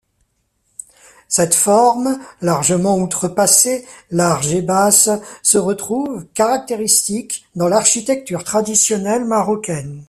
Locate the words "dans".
7.55-7.67